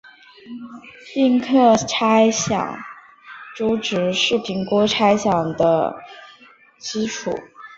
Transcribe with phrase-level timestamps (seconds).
[1.13, 2.75] 应课差饷
[3.55, 6.01] 租值是评估差饷的
[6.79, 7.31] 基础。